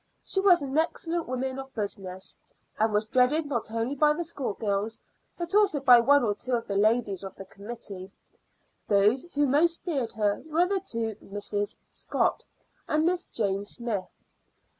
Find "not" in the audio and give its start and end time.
3.45-3.69